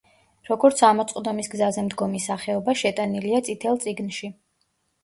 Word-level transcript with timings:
როგორც 0.47 0.79
ამოწყდომის 0.87 1.51
გზაზე 1.53 1.83
მდგომი 1.91 2.23
სახეობა, 2.27 2.79
შეტანილია 2.83 3.47
„წითელ 3.51 3.83
წიგნში“. 3.87 4.35